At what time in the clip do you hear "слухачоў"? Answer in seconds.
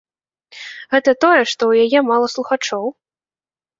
2.37-2.85